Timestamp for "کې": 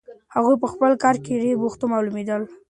1.23-1.39